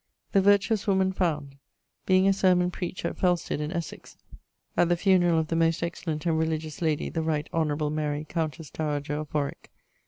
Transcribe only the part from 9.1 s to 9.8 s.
of Warwick.